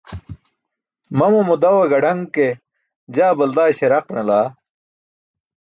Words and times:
Mamamo 1.17 1.55
daw 1.61 1.77
gaḍaṅ 1.91 2.21
ke, 2.35 2.47
jaa 3.15 3.37
balda 3.37 3.63
śardaq 3.77 4.07
nalaa. 4.15 4.47